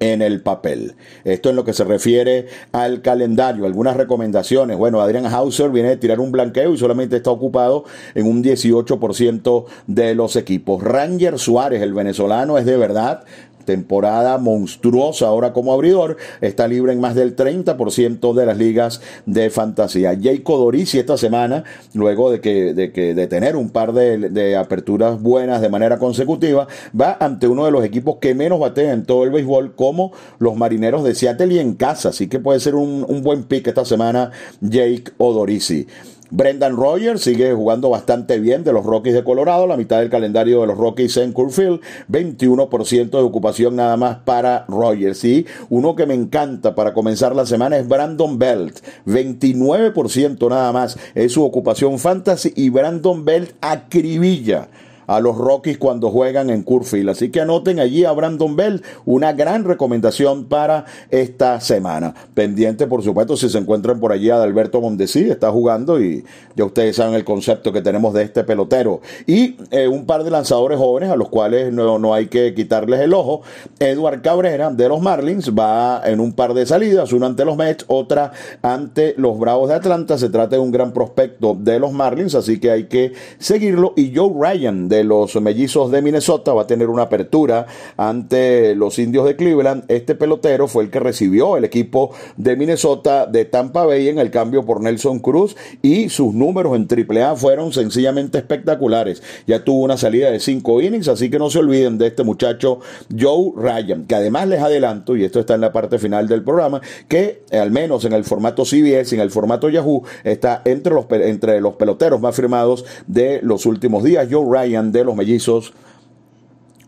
en 0.00 0.22
el 0.22 0.40
papel. 0.40 0.94
Esto 1.24 1.50
en 1.50 1.56
lo 1.56 1.64
que 1.64 1.72
se 1.72 1.84
refiere 1.84 2.46
al 2.72 3.02
calendario. 3.02 3.66
Algunas 3.66 3.96
recomendaciones. 3.96 4.76
Bueno, 4.76 5.00
Adrian 5.00 5.26
Hauser 5.26 5.70
viene 5.70 5.90
de 5.90 5.96
tirar 5.96 6.20
un 6.20 6.32
blanqueo 6.32 6.72
y 6.72 6.78
solamente 6.78 7.16
está 7.16 7.30
ocupado 7.30 7.84
en 8.14 8.26
un 8.26 8.42
18% 8.42 9.64
de 9.86 10.14
los 10.14 10.36
equipos. 10.36 10.82
Ranger 10.82 11.38
Suárez, 11.38 11.82
el 11.82 11.94
venezolano, 11.94 12.58
es 12.58 12.66
de 12.66 12.76
verdad 12.76 13.24
temporada 13.64 14.38
monstruosa 14.38 15.26
ahora 15.26 15.52
como 15.52 15.72
abridor, 15.72 16.16
está 16.40 16.68
libre 16.68 16.92
en 16.92 17.00
más 17.00 17.14
del 17.14 17.36
30% 17.36 18.34
de 18.34 18.46
las 18.46 18.58
ligas 18.58 19.00
de 19.26 19.50
fantasía. 19.50 20.18
Jacob 20.20 20.58
Dorisi 20.58 20.98
esta 20.98 21.16
semana, 21.16 21.64
luego 21.94 22.30
de 22.30 22.40
que 22.40 22.74
de, 22.74 22.92
que, 22.92 23.14
de 23.14 23.26
tener 23.26 23.56
un 23.56 23.70
par 23.70 23.92
de, 23.92 24.56
aperturas 24.56 25.20
buenas 25.20 25.60
de 25.60 25.68
manera 25.68 25.98
consecutiva, 25.98 26.66
va 26.98 27.16
ante 27.20 27.48
uno 27.48 27.64
de 27.64 27.70
los 27.70 27.84
equipos 27.84 28.16
que 28.20 28.34
menos 28.34 28.60
batea 28.60 28.92
en 28.92 29.04
todo 29.04 29.24
el 29.24 29.30
béisbol, 29.30 29.74
como 29.74 30.12
los 30.38 30.56
marineros 30.56 31.04
de 31.04 31.14
Seattle 31.14 31.54
y 31.54 31.58
en 31.58 31.74
casa. 31.74 32.10
Así 32.10 32.28
que 32.28 32.38
puede 32.38 32.60
ser 32.60 32.74
un, 32.74 33.04
un 33.08 33.22
buen 33.22 33.44
pick 33.44 33.66
esta 33.66 33.84
semana, 33.84 34.30
Jake 34.60 35.12
Odorisi. 35.18 35.86
Brendan 36.30 36.76
Rogers 36.76 37.22
sigue 37.22 37.52
jugando 37.52 37.90
bastante 37.90 38.38
bien 38.40 38.64
de 38.64 38.72
los 38.72 38.84
Rockies 38.84 39.14
de 39.14 39.24
Colorado, 39.24 39.66
la 39.66 39.76
mitad 39.76 40.00
del 40.00 40.10
calendario 40.10 40.62
de 40.62 40.66
los 40.66 40.78
Rockies 40.78 41.16
en 41.18 41.32
Curfield, 41.32 41.80
21% 42.10 43.10
de 43.10 43.18
ocupación 43.18 43.76
nada 43.76 43.96
más 43.96 44.16
para 44.24 44.64
Rogers. 44.66 45.24
Y 45.24 45.46
uno 45.68 45.94
que 45.94 46.06
me 46.06 46.14
encanta 46.14 46.74
para 46.74 46.94
comenzar 46.94 47.36
la 47.36 47.46
semana 47.46 47.76
es 47.76 47.86
Brandon 47.86 48.38
Belt, 48.38 48.80
29% 49.06 50.48
nada 50.48 50.72
más 50.72 50.98
es 51.14 51.32
su 51.32 51.44
ocupación 51.44 51.98
fantasy 51.98 52.52
y 52.56 52.70
Brandon 52.70 53.24
Belt 53.24 53.52
acribilla 53.60 54.68
a 55.06 55.20
los 55.20 55.36
Rockies 55.36 55.78
cuando 55.78 56.10
juegan 56.10 56.50
en 56.50 56.62
Curfield. 56.62 57.10
Así 57.10 57.30
que 57.30 57.40
anoten 57.40 57.80
allí 57.80 58.04
a 58.04 58.12
Brandon 58.12 58.56
Bell, 58.56 58.82
una 59.04 59.32
gran 59.32 59.64
recomendación 59.64 60.44
para 60.44 60.84
esta 61.10 61.60
semana. 61.60 62.14
Pendiente, 62.34 62.86
por 62.86 63.02
supuesto, 63.02 63.36
si 63.36 63.48
se 63.48 63.58
encuentran 63.58 64.00
por 64.00 64.12
allí 64.12 64.30
Alberto 64.30 64.80
Mondesi, 64.80 65.30
está 65.30 65.50
jugando 65.50 66.00
y 66.00 66.24
ya 66.56 66.64
ustedes 66.64 66.96
saben 66.96 67.14
el 67.14 67.24
concepto 67.24 67.72
que 67.72 67.82
tenemos 67.82 68.14
de 68.14 68.22
este 68.22 68.44
pelotero. 68.44 69.00
Y 69.26 69.56
eh, 69.70 69.88
un 69.88 70.06
par 70.06 70.24
de 70.24 70.30
lanzadores 70.30 70.78
jóvenes 70.78 71.10
a 71.10 71.16
los 71.16 71.28
cuales 71.28 71.72
no, 71.72 71.98
no 71.98 72.14
hay 72.14 72.26
que 72.26 72.54
quitarles 72.54 73.00
el 73.00 73.14
ojo. 73.14 73.42
Eduard 73.78 74.22
Cabrera 74.22 74.70
de 74.70 74.88
los 74.88 75.00
Marlins 75.00 75.50
va 75.50 76.02
en 76.04 76.20
un 76.20 76.32
par 76.32 76.54
de 76.54 76.66
salidas, 76.66 77.12
una 77.12 77.26
ante 77.26 77.44
los 77.44 77.56
Mets, 77.56 77.84
otra 77.88 78.32
ante 78.62 79.14
los 79.16 79.38
Bravos 79.38 79.68
de 79.68 79.74
Atlanta. 79.74 80.18
Se 80.18 80.28
trata 80.28 80.56
de 80.56 80.62
un 80.62 80.70
gran 80.70 80.92
prospecto 80.92 81.56
de 81.58 81.78
los 81.78 81.92
Marlins, 81.92 82.34
así 82.34 82.58
que 82.58 82.70
hay 82.70 82.84
que 82.84 83.12
seguirlo. 83.38 83.92
Y 83.96 84.14
Joe 84.14 84.32
Ryan 84.34 84.88
los 85.02 85.34
mellizos 85.40 85.90
de 85.90 86.02
Minnesota 86.02 86.52
va 86.52 86.62
a 86.62 86.66
tener 86.66 86.88
una 86.88 87.02
apertura 87.02 87.66
ante 87.96 88.74
los 88.74 88.98
indios 88.98 89.24
de 89.24 89.34
Cleveland. 89.34 89.84
Este 89.88 90.14
pelotero 90.14 90.68
fue 90.68 90.84
el 90.84 90.90
que 90.90 91.00
recibió 91.00 91.56
el 91.56 91.64
equipo 91.64 92.12
de 92.36 92.56
Minnesota 92.56 93.26
de 93.26 93.46
Tampa 93.46 93.86
Bay 93.86 94.08
en 94.08 94.18
el 94.18 94.30
cambio 94.30 94.64
por 94.64 94.80
Nelson 94.80 95.20
Cruz 95.20 95.56
y 95.82 96.08
sus 96.10 96.34
números 96.34 96.76
en 96.76 96.86
AAA 96.86 97.36
fueron 97.36 97.72
sencillamente 97.72 98.38
espectaculares. 98.38 99.22
Ya 99.46 99.64
tuvo 99.64 99.82
una 99.82 99.96
salida 99.96 100.30
de 100.30 100.40
cinco 100.40 100.80
innings, 100.80 101.08
así 101.08 101.30
que 101.30 101.38
no 101.38 101.50
se 101.50 101.58
olviden 101.58 101.98
de 101.98 102.08
este 102.08 102.22
muchacho 102.22 102.80
Joe 103.18 103.52
Ryan, 103.56 104.06
que 104.06 104.14
además 104.14 104.48
les 104.48 104.60
adelanto, 104.60 105.16
y 105.16 105.24
esto 105.24 105.40
está 105.40 105.54
en 105.54 105.62
la 105.62 105.72
parte 105.72 105.98
final 105.98 106.28
del 106.28 106.42
programa, 106.42 106.80
que 107.08 107.42
al 107.52 107.70
menos 107.70 108.04
en 108.04 108.12
el 108.12 108.24
formato 108.24 108.64
CBS, 108.64 109.14
en 109.14 109.20
el 109.20 109.30
formato 109.30 109.68
Yahoo, 109.68 110.02
está 110.24 110.62
entre 110.64 110.94
los, 110.94 111.06
entre 111.10 111.60
los 111.60 111.74
peloteros 111.74 112.20
más 112.20 112.36
firmados 112.36 112.84
de 113.06 113.40
los 113.42 113.66
últimos 113.66 114.04
días. 114.04 114.28
Joe 114.30 114.44
Ryan 114.48 114.83
de 114.92 115.04
los 115.04 115.14
mellizos 115.14 115.72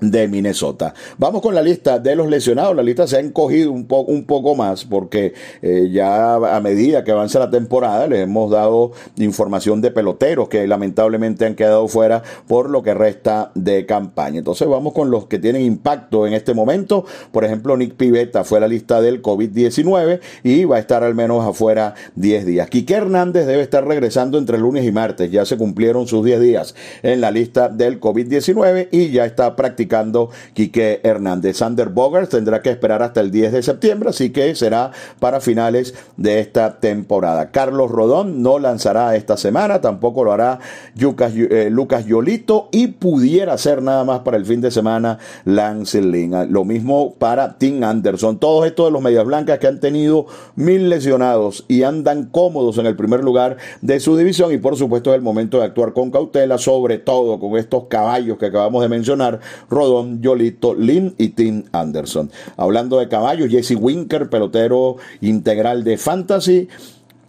de 0.00 0.29
Minnesota. 0.29 0.95
Vamos 1.19 1.41
con 1.41 1.55
la 1.55 1.62
lista 1.62 1.99
de 1.99 2.15
los 2.17 2.29
lesionados. 2.29 2.76
La 2.76 2.83
lista 2.83 3.07
se 3.07 3.17
ha 3.17 3.21
encogido 3.21 3.73
un, 3.73 3.87
poco 3.87 4.12
un 4.12 4.25
poco 4.25 4.55
más 4.55 4.85
porque 4.85 5.33
eh, 5.62 5.88
ya 5.91 6.35
a 6.35 6.61
medida 6.61 7.03
que 7.05 7.12
avanza 7.12 7.38
la 7.38 7.50
temporada 7.50 8.07
les 8.07 8.21
hemos 8.21 8.50
dado 8.50 8.93
información 9.17 9.81
de 9.81 9.91
peloteros 9.91 10.49
que 10.49 10.67
lamentablemente 10.67 11.47
han 11.47 11.55
quedado 11.55 11.88
fuera 11.88 12.23
por 12.47 12.69
lo 12.69 12.83
que 12.83 12.95
resta 12.95 13.53
de 13.55 13.87
campaña. 13.87 14.38
Entonces 14.38 14.69
vamos 14.69 14.93
con 14.93 15.11
los 15.11 15.26
que 15.26 15.38
tienen 15.38 15.62
impacto 15.62 16.26
en 16.26 16.35
este 16.35 16.53
momento. 16.53 17.05
Por 17.33 17.45
ejemplo, 17.45 17.76
Nick 17.76 17.95
Pivetta 17.95 18.45
fue 18.45 18.61
la 18.61 18.69
lista 18.69 19.00
del 19.00 19.23
COVID-19 19.23 20.21
y 20.43 20.65
va 20.65 20.76
a 20.76 20.81
estar 20.81 21.05
al 21.05 21.15
menos 21.15 21.47
afuera 21.47 21.95
10 22.17 22.47
días. 22.47 22.69
Quique 22.69 22.95
Hernández 22.95 23.47
debe 23.47 23.62
estar 23.62 23.87
regresando 23.87 24.38
entre 24.38 24.59
lunes 24.59 24.85
y 24.85 24.93
martes. 24.93 25.31
Ya 25.31 25.45
se 25.45 25.57
cumplieron 25.57 26.07
sus 26.07 26.25
10 26.25 26.41
días 26.41 26.75
en 27.03 27.21
la 27.21 27.31
lista 27.31 27.69
del 27.69 28.00
COVID-19 28.00 28.88
y 28.91 29.11
ya 29.11 29.25
está 29.25 29.57
practicando 29.57 29.86
Quique 30.55 31.00
Hernández. 31.02 31.59
Sander 31.59 31.88
Bogart 31.88 32.31
tendrá 32.31 32.62
que 32.62 32.71
esperar 32.71 33.02
hasta 33.02 33.21
el 33.21 33.31
10 33.31 33.52
de 33.52 33.62
septiembre, 33.62 34.11
así 34.11 34.31
que 34.31 34.55
será 34.55 34.90
para 35.21 35.40
finales 35.40 35.95
de 36.16 36.40
esta 36.40 36.78
temporada. 36.81 37.50
Carlos 37.50 37.90
Rodón 37.90 38.43
no 38.43 38.59
lanzará 38.59 39.16
esta 39.16 39.37
semana, 39.37 39.81
tampoco 39.81 40.25
lo 40.25 40.33
hará 40.33 40.59
Lucas, 40.99 41.33
eh, 41.37 41.69
Lucas 41.71 42.07
Yolito 42.07 42.69
y 42.73 42.88
pudiera 42.88 43.57
ser 43.59 43.83
nada 43.83 44.05
más 44.05 44.21
para 44.21 44.37
el 44.37 44.45
fin 44.45 44.61
de 44.61 44.71
semana 44.71 45.19
Lance 45.45 46.00
Lynn. 46.00 46.52
Lo 46.52 46.64
mismo 46.64 47.14
para 47.14 47.59
Tim 47.59 47.83
Anderson. 47.83 48.38
Todos 48.38 48.66
estos 48.66 48.87
de 48.87 48.93
los 48.93 49.02
medias 49.02 49.25
blancas 49.25 49.59
que 49.59 49.66
han 49.66 49.81
tenido 49.81 50.26
mil 50.55 50.88
lesionados 50.88 51.64
y 51.69 51.83
andan 51.83 52.26
cómodos 52.26 52.78
en 52.78 52.87
el 52.87 52.97
primer 52.97 53.23
lugar 53.23 53.57
de 53.81 54.00
su 54.00 54.16
división 54.16 54.52
y 54.52 54.59
por 54.59 54.76
supuesto 54.76 55.11
es 55.11 55.16
el 55.16 55.23
momento 55.23 55.59
de 55.59 55.64
actuar 55.64 55.93
con 55.93 56.11
cautela, 56.11 56.59
sobre 56.59 56.99
todo 56.99 57.38
con 57.38 57.57
estos 57.57 57.85
caballos 57.85 58.38
que 58.38 58.47
acabamos 58.47 58.83
de 58.83 58.88
mencionar, 58.88 59.40
Rodón, 59.76 60.23
Yolito, 60.23 60.75
Lynn 60.75 61.14
y 61.18 61.28
Tim 61.28 61.64
Anderson. 61.73 62.30
Hablando 62.56 62.99
de 62.99 63.09
caballos, 63.09 63.50
Jesse 63.50 63.76
Winker, 63.76 64.30
pelotero 64.30 64.97
integral 65.21 65.85
de 65.85 65.99
Fantasy, 65.99 66.68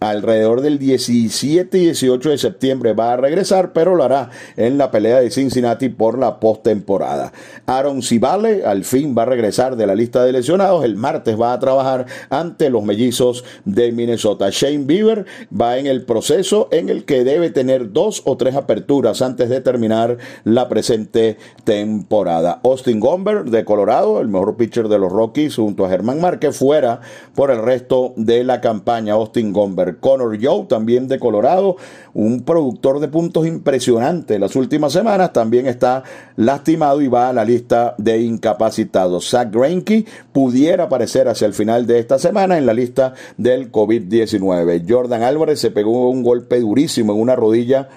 alrededor 0.00 0.60
del 0.60 0.78
17 0.78 1.78
y 1.78 1.84
18 1.86 2.30
de 2.30 2.38
septiembre 2.38 2.92
va 2.92 3.12
a 3.12 3.16
regresar, 3.16 3.72
pero 3.72 3.94
lo 3.94 4.04
hará 4.04 4.30
en 4.56 4.78
la 4.78 4.90
pelea 4.90 5.20
de 5.20 5.30
Cincinnati 5.30 5.88
por 5.88 6.18
la 6.18 6.40
postemporada. 6.40 7.32
Aaron 7.66 8.02
Civale 8.02 8.64
al 8.64 8.84
fin 8.84 9.14
va 9.16 9.22
a 9.22 9.26
regresar 9.26 9.76
de 9.76 9.86
la 9.86 9.94
lista 9.94 10.24
de 10.24 10.32
lesionados. 10.32 10.84
El 10.84 10.96
martes 10.96 11.40
va 11.40 11.52
a 11.52 11.58
trabajar 11.58 12.06
ante 12.30 12.70
los 12.70 12.84
mellizos 12.84 13.44
de 13.64 13.92
Minnesota. 13.92 14.50
Shane 14.50 14.84
Bieber 14.84 15.26
va 15.52 15.78
en 15.78 15.86
el 15.86 16.04
proceso 16.04 16.68
en 16.70 16.88
el 16.88 17.04
que 17.04 17.24
debe 17.24 17.50
tener 17.50 17.92
dos 17.92 18.22
o 18.24 18.36
tres 18.36 18.54
aperturas 18.54 19.22
antes 19.22 19.48
de 19.48 19.60
terminar 19.60 20.18
la 20.44 20.68
presente 20.68 21.38
temporada. 21.64 22.60
Austin 22.62 23.00
Gomber 23.00 23.44
de 23.44 23.64
Colorado, 23.64 24.20
el 24.20 24.28
mejor 24.28 24.56
pitcher 24.56 24.88
de 24.88 24.98
los 24.98 25.12
Rockies, 25.12 25.56
junto 25.56 25.84
a 25.84 25.90
Germán 25.90 26.20
Márquez, 26.20 26.56
fuera 26.56 27.00
por 27.34 27.50
el 27.50 27.62
resto 27.62 28.12
de 28.16 28.44
la 28.44 28.60
campaña. 28.60 29.14
Austin 29.14 29.52
Gomber 29.52 29.87
Connor 29.96 30.38
Joe, 30.40 30.66
también 30.66 31.08
de 31.08 31.18
Colorado, 31.18 31.76
un 32.14 32.42
productor 32.42 33.00
de 33.00 33.08
puntos 33.08 33.46
impresionante 33.46 34.38
las 34.38 34.56
últimas 34.56 34.92
semanas, 34.92 35.32
también 35.32 35.66
está 35.66 36.02
lastimado 36.36 37.00
y 37.00 37.08
va 37.08 37.28
a 37.28 37.32
la 37.32 37.44
lista 37.44 37.94
de 37.98 38.20
incapacitados. 38.20 39.30
Zach 39.30 39.50
Greinke 39.50 40.04
pudiera 40.32 40.84
aparecer 40.84 41.28
hacia 41.28 41.46
el 41.46 41.54
final 41.54 41.86
de 41.86 41.98
esta 41.98 42.18
semana 42.18 42.58
en 42.58 42.66
la 42.66 42.74
lista 42.74 43.14
del 43.36 43.72
COVID-19. 43.72 44.84
Jordan 44.88 45.22
Álvarez 45.22 45.60
se 45.60 45.70
pegó 45.70 46.10
un 46.10 46.22
golpe 46.22 46.60
durísimo 46.60 47.12
en 47.12 47.20
una 47.20 47.36
rodilla 47.36 47.88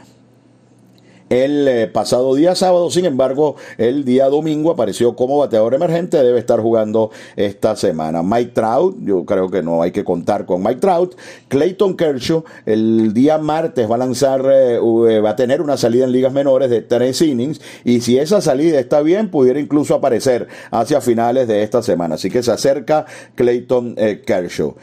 el 1.32 1.66
eh, 1.68 1.88
pasado 1.88 2.36
día 2.36 2.56
sábado. 2.56 2.92
Sin 2.92 3.06
embargo, 3.06 3.56
el 3.78 4.04
día 4.04 4.28
domingo 4.28 4.70
apareció 4.70 5.16
como 5.16 5.38
bateador 5.38 5.74
emergente. 5.74 6.22
Debe 6.22 6.38
estar 6.38 6.60
jugando 6.60 7.10
esta 7.38 7.76
semana. 7.78 8.22
Mike 8.22 8.52
Trout, 8.54 8.98
yo 9.02 9.24
creo 9.26 9.50
que 9.50 9.64
no 9.64 9.82
hay 9.82 9.92
que 9.92 10.04
contar 10.04 10.46
con 10.46 10.62
Mike 10.62 10.82
Trout. 10.82 11.16
Clayton 11.48 11.96
Kershaw, 11.96 12.44
el 12.66 13.14
día 13.14 13.38
martes 13.38 13.90
va 13.90 13.96
a 13.96 14.00
lanzar, 14.00 14.46
eh, 14.46 14.76
eh, 14.76 15.20
va 15.22 15.30
a 15.30 15.36
tener 15.38 15.62
una 15.62 15.78
salida 15.78 16.04
en 16.04 16.12
ligas 16.12 16.34
menores 16.34 16.70
de 16.70 16.82
tres 16.82 17.22
innings. 17.22 17.62
Y 17.86 18.02
si 18.02 18.20
esa 18.20 18.42
salida 18.42 18.78
está 18.78 19.02
bien, 19.02 19.32
pudiera 19.32 19.60
incluso 19.60 19.96
aparecer 19.96 20.50
hacia 20.70 21.00
finales 21.00 21.48
de 21.48 21.64
esta 21.64 21.82
semana. 21.82 22.16
Así 22.16 22.30
que 22.30 22.44
se 22.44 22.52
acerca 22.52 23.06
Clayton 23.36 23.96
Kershaw. 24.26 24.76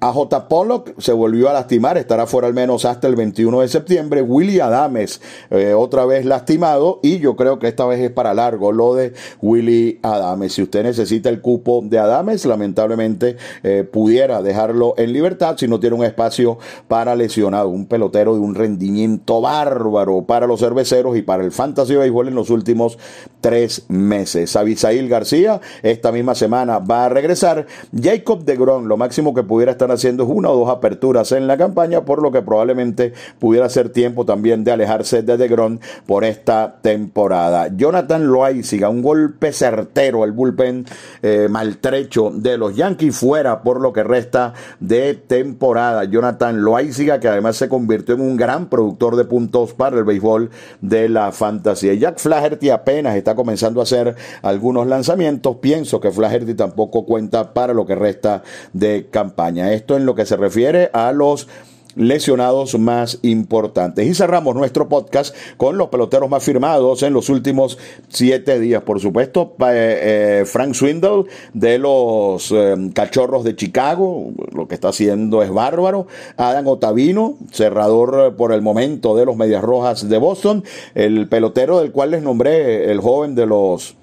AJ 0.00 0.48
Pollock 0.48 0.92
se 0.98 1.12
volvió 1.12 1.48
a 1.48 1.54
lastimar, 1.54 1.96
estará 1.96 2.26
fuera 2.26 2.46
al 2.48 2.54
menos 2.54 2.84
hasta 2.84 3.08
el 3.08 3.16
21 3.16 3.60
de 3.62 3.68
septiembre. 3.68 4.20
Willy 4.20 4.60
Adames 4.60 5.22
eh, 5.50 5.72
otra 5.72 6.04
vez 6.04 6.26
lastimado 6.26 7.00
y 7.02 7.18
yo 7.18 7.34
creo 7.34 7.58
que 7.58 7.68
esta 7.68 7.86
vez 7.86 8.00
es 8.00 8.10
para 8.10 8.34
largo 8.34 8.72
lo 8.72 8.94
de 8.94 9.14
Willy 9.40 9.98
Adames. 10.02 10.52
Si 10.52 10.62
usted 10.62 10.82
necesita 10.82 11.30
el 11.30 11.40
cupo 11.40 11.82
de 11.82 11.98
Adames, 11.98 12.44
lamentablemente 12.44 13.36
eh, 13.62 13.88
pudiera 13.90 14.42
dejarlo 14.42 14.94
en 14.98 15.12
libertad 15.12 15.56
si 15.56 15.66
no 15.66 15.80
tiene 15.80 15.96
un 15.96 16.04
espacio 16.04 16.58
para 16.88 17.16
lesionado. 17.16 17.70
Un 17.70 17.86
pelotero 17.86 18.34
de 18.34 18.40
un 18.40 18.54
rendimiento 18.54 19.40
bárbaro 19.40 20.22
para 20.22 20.46
los 20.46 20.60
cerveceros 20.60 21.16
y 21.16 21.22
para 21.22 21.42
el 21.42 21.52
fantasy 21.52 21.96
béisbol 21.96 22.28
en 22.28 22.34
los 22.34 22.50
últimos 22.50 22.98
tres 23.40 23.86
meses. 23.88 24.56
Abisail 24.56 25.08
García 25.08 25.60
esta 25.82 26.12
misma 26.12 26.34
semana 26.34 26.78
va 26.78 27.06
a 27.06 27.08
regresar. 27.08 27.66
Jacob 27.98 28.44
de 28.44 28.56
lo 28.56 28.96
máximo 28.96 29.32
que 29.32 29.42
pudiera 29.42 29.72
estar 29.72 29.90
haciendo 29.96 30.24
una 30.24 30.50
o 30.50 30.56
dos 30.56 30.70
aperturas 30.70 31.32
en 31.32 31.46
la 31.46 31.56
campaña, 31.56 32.04
por 32.04 32.22
lo 32.22 32.30
que 32.30 32.42
probablemente 32.42 33.12
pudiera 33.38 33.68
ser 33.68 33.90
tiempo 33.90 34.24
también 34.24 34.64
de 34.64 34.72
alejarse 34.72 35.22
de 35.22 35.36
DeGrom 35.36 35.78
por 36.06 36.24
esta 36.24 36.76
temporada. 36.80 37.68
Jonathan 37.76 38.26
Loaiziga, 38.26 38.88
un 38.88 39.02
golpe 39.02 39.52
certero, 39.52 40.24
el 40.24 40.32
bullpen 40.32 40.86
eh, 41.22 41.48
maltrecho 41.50 42.30
de 42.32 42.58
los 42.58 42.76
Yankees 42.76 43.16
fuera 43.16 43.62
por 43.62 43.80
lo 43.80 43.92
que 43.92 44.04
resta 44.04 44.54
de 44.80 45.14
temporada. 45.14 46.04
Jonathan 46.04 46.62
Loaiziga, 46.62 47.20
que 47.20 47.28
además 47.28 47.56
se 47.56 47.68
convirtió 47.68 48.14
en 48.14 48.20
un 48.20 48.36
gran 48.36 48.68
productor 48.68 49.16
de 49.16 49.24
puntos 49.24 49.74
para 49.74 49.96
el 49.98 50.04
béisbol 50.04 50.50
de 50.80 51.08
la 51.08 51.32
fantasía. 51.32 51.94
Jack 51.94 52.18
Flaherty 52.18 52.70
apenas 52.70 53.16
está 53.16 53.34
comenzando 53.34 53.80
a 53.80 53.84
hacer 53.84 54.14
algunos 54.42 54.86
lanzamientos. 54.86 55.56
Pienso 55.56 56.00
que 56.00 56.10
Flaherty 56.10 56.54
tampoco 56.54 57.04
cuenta 57.04 57.52
para 57.52 57.74
lo 57.74 57.86
que 57.86 57.94
resta 57.94 58.42
de 58.72 59.08
campaña. 59.10 59.72
Esto 59.76 59.96
en 59.96 60.06
lo 60.06 60.14
que 60.14 60.26
se 60.26 60.36
refiere 60.36 60.90
a 60.92 61.12
los 61.12 61.48
lesionados 61.96 62.78
más 62.78 63.18
importantes. 63.22 64.06
Y 64.06 64.14
cerramos 64.14 64.54
nuestro 64.54 64.88
podcast 64.88 65.34
con 65.56 65.76
los 65.76 65.88
peloteros 65.88 66.30
más 66.30 66.44
firmados 66.44 67.02
en 67.02 67.12
los 67.12 67.28
últimos 67.28 67.78
siete 68.08 68.60
días. 68.60 68.82
Por 68.82 69.00
supuesto, 69.00 69.54
eh, 69.60 70.40
eh, 70.40 70.44
Frank 70.46 70.74
Swindle 70.74 71.24
de 71.54 71.78
los 71.78 72.52
eh, 72.52 72.90
Cachorros 72.94 73.44
de 73.44 73.56
Chicago, 73.56 74.30
lo 74.52 74.68
que 74.68 74.74
está 74.74 74.88
haciendo 74.88 75.42
es 75.42 75.50
bárbaro. 75.50 76.06
Adam 76.36 76.68
Otavino, 76.68 77.36
cerrador 77.50 78.36
por 78.36 78.52
el 78.52 78.62
momento 78.62 79.16
de 79.16 79.24
los 79.24 79.36
Medias 79.36 79.62
Rojas 79.62 80.08
de 80.08 80.18
Boston, 80.18 80.64
el 80.94 81.28
pelotero 81.28 81.80
del 81.80 81.92
cual 81.92 82.12
les 82.12 82.22
nombré, 82.22 82.90
el 82.90 83.00
joven 83.00 83.34
de 83.34 83.46
los 83.46 83.96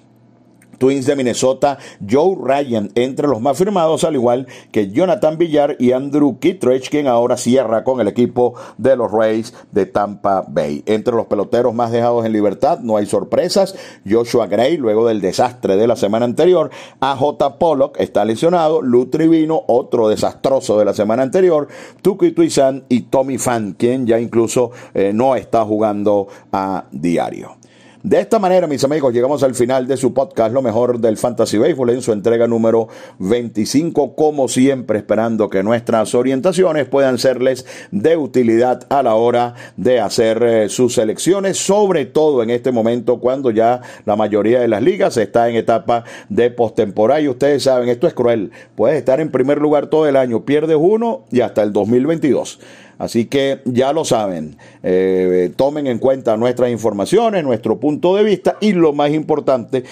Twins 0.78 1.06
de 1.06 1.16
Minnesota, 1.16 1.78
Joe 2.08 2.36
Ryan 2.40 2.90
entre 2.94 3.28
los 3.28 3.40
más 3.40 3.58
firmados, 3.58 4.04
al 4.04 4.14
igual 4.14 4.46
que 4.72 4.90
Jonathan 4.90 5.38
Villar 5.38 5.76
y 5.78 5.92
Andrew 5.92 6.38
Kittredge, 6.38 6.90
quien 6.90 7.06
ahora 7.06 7.36
cierra 7.36 7.84
con 7.84 8.00
el 8.00 8.08
equipo 8.08 8.54
de 8.78 8.96
los 8.96 9.10
Rays 9.10 9.54
de 9.72 9.86
Tampa 9.86 10.44
Bay. 10.46 10.82
Entre 10.86 11.14
los 11.14 11.26
peloteros 11.26 11.74
más 11.74 11.90
dejados 11.90 12.24
en 12.26 12.32
libertad, 12.32 12.80
no 12.80 12.96
hay 12.96 13.06
sorpresas. 13.06 13.74
Joshua 14.08 14.46
Gray, 14.46 14.76
luego 14.76 15.06
del 15.06 15.20
desastre 15.20 15.76
de 15.76 15.86
la 15.86 15.96
semana 15.96 16.24
anterior, 16.24 16.70
AJ 17.00 17.58
Pollock 17.58 17.98
está 18.00 18.24
lesionado, 18.24 18.82
Lou 18.82 19.06
Trivino, 19.06 19.62
otro 19.66 20.08
desastroso 20.08 20.78
de 20.78 20.84
la 20.84 20.94
semana 20.94 21.22
anterior, 21.22 21.68
Tuki 22.02 22.32
Tuizan 22.32 22.84
y 22.88 23.02
Tommy 23.02 23.38
Fan, 23.38 23.74
quien 23.78 24.06
ya 24.06 24.18
incluso 24.18 24.70
eh, 24.94 25.12
no 25.14 25.36
está 25.36 25.64
jugando 25.64 26.28
a 26.52 26.84
diario. 26.90 27.56
De 28.04 28.20
esta 28.20 28.38
manera, 28.38 28.66
mis 28.66 28.84
amigos, 28.84 29.14
llegamos 29.14 29.42
al 29.44 29.54
final 29.54 29.86
de 29.86 29.96
su 29.96 30.12
podcast, 30.12 30.52
lo 30.52 30.60
mejor 30.60 30.98
del 30.98 31.16
Fantasy 31.16 31.56
Baseball, 31.56 31.88
en 31.88 32.02
su 32.02 32.12
entrega 32.12 32.46
número 32.46 32.88
25, 33.18 34.14
como 34.14 34.46
siempre, 34.46 34.98
esperando 34.98 35.48
que 35.48 35.62
nuestras 35.62 36.14
orientaciones 36.14 36.86
puedan 36.86 37.16
serles 37.16 37.64
de 37.92 38.18
utilidad 38.18 38.84
a 38.90 39.02
la 39.02 39.14
hora 39.14 39.54
de 39.78 40.00
hacer 40.00 40.42
eh, 40.42 40.68
sus 40.68 40.92
selecciones, 40.92 41.56
sobre 41.56 42.04
todo 42.04 42.42
en 42.42 42.50
este 42.50 42.72
momento 42.72 43.20
cuando 43.20 43.50
ya 43.50 43.80
la 44.04 44.16
mayoría 44.16 44.60
de 44.60 44.68
las 44.68 44.82
ligas 44.82 45.16
está 45.16 45.48
en 45.48 45.56
etapa 45.56 46.04
de 46.28 46.50
postemporada. 46.50 47.22
Y 47.22 47.28
ustedes 47.28 47.62
saben, 47.62 47.88
esto 47.88 48.06
es 48.06 48.12
cruel. 48.12 48.50
Puedes 48.74 48.98
estar 48.98 49.18
en 49.18 49.30
primer 49.30 49.62
lugar 49.62 49.86
todo 49.86 50.06
el 50.06 50.16
año, 50.16 50.44
pierdes 50.44 50.76
uno 50.78 51.24
y 51.30 51.40
hasta 51.40 51.62
el 51.62 51.72
2022. 51.72 52.60
Así 52.98 53.26
que 53.26 53.60
ya 53.64 53.92
lo 53.92 54.04
saben, 54.04 54.56
eh, 54.82 55.50
tomen 55.56 55.86
en 55.86 55.98
cuenta 55.98 56.36
nuestras 56.36 56.70
informaciones, 56.70 57.42
nuestro 57.44 57.78
punto 57.80 58.14
de 58.16 58.24
vista 58.24 58.56
y 58.60 58.72
lo 58.72 58.92
más 58.92 59.10
importante, 59.10 59.84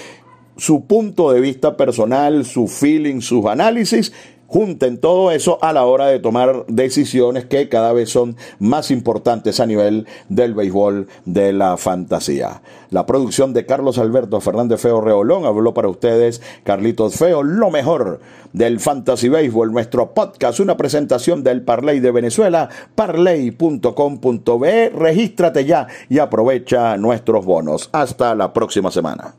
su 0.57 0.85
punto 0.85 1.33
de 1.33 1.41
vista 1.41 1.77
personal, 1.77 2.45
su 2.45 2.69
feeling, 2.69 3.21
sus 3.21 3.47
análisis 3.47 4.13
junten 4.53 4.99
todo 4.99 5.31
eso 5.31 5.59
a 5.63 5.73
la 5.73 5.87
hora 5.87 6.09
de 6.09 6.19
tomar 6.19 6.67
decisiones 6.69 7.47
que 7.47 7.71
cada 7.71 7.95
vez 7.95 8.11
son 8.11 8.37
más 8.59 8.91
importantes 8.91 9.61
a 9.61 9.67
nivel 9.67 10.07
del 10.29 10.53
béisbol 10.53 11.09
de 11.25 11.55
la 11.55 11.79
fantasía. 11.79 12.61
La 12.91 13.07
producción 13.07 13.55
de 13.55 13.65
Carlos 13.65 13.97
Alberto 13.97 14.43
Fernández 14.43 14.79
Feo 14.79 15.01
Reolón 15.01 15.47
habló 15.47 15.73
para 15.73 15.88
ustedes 15.88 16.43
Carlitos 16.65 17.17
Feo, 17.17 17.43
lo 17.43 17.71
mejor 17.71 18.21
del 18.53 18.79
fantasy 18.79 19.31
béisbol, 19.31 19.73
nuestro 19.73 20.12
podcast, 20.12 20.61
una 20.61 20.77
presentación 20.77 21.43
del 21.43 21.62
Parley 21.62 22.01
de 22.01 22.11
Venezuela, 22.11 22.69
parley.com.be, 22.95 24.91
regístrate 24.91 25.65
ya 25.65 25.87
y 26.11 26.19
aprovecha 26.19 26.99
nuestros 26.99 27.47
bonos. 27.47 27.88
Hasta 27.93 28.35
la 28.35 28.53
próxima 28.53 28.91
semana. 28.91 29.35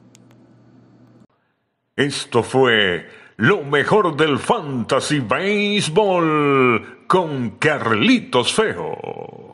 Esto 1.96 2.42
fue 2.42 3.06
lo 3.44 3.62
mejor 3.62 4.16
del 4.16 4.40
fantasy 4.40 5.20
baseball 5.20 7.04
con 7.08 7.58
Carlitos 7.60 8.54
Feo. 8.54 9.53